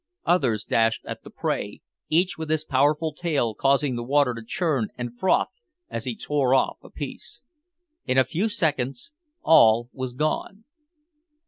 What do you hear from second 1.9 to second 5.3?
each with his powerful tail causing the water to churn and